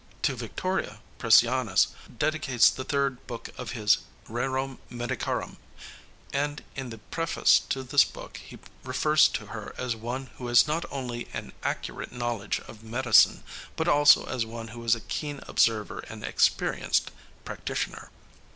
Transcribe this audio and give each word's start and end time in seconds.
To 0.23 0.35
Victoria, 0.35 0.99
Priscianus 1.19 1.89
dedicates 2.17 2.71
the 2.71 2.83
third 2.83 3.27
book 3.27 3.49
of 3.55 3.73
his 3.73 3.99
Rerum 4.27 4.79
Medicarum, 4.89 5.57
and 6.33 6.63
in 6.75 6.89
the 6.89 6.97
preface 6.97 7.59
to 7.69 7.83
this 7.83 8.03
book 8.03 8.37
he 8.37 8.57
refers 8.83 9.27
to 9.27 9.45
her 9.45 9.75
as 9.77 9.95
one 9.95 10.31
who 10.39 10.47
has 10.47 10.67
not 10.67 10.85
only 10.89 11.27
an 11.33 11.53
accurate 11.61 12.11
knowledge 12.11 12.59
of 12.61 12.81
medicine, 12.81 13.43
but 13.75 13.87
also 13.87 14.25
as 14.25 14.43
one 14.43 14.69
who 14.69 14.83
is 14.83 14.95
a 14.95 15.01
keen 15.01 15.39
observer 15.47 15.99
and 16.09 16.23
experienced 16.23 17.11
practitioner. 17.45 18.09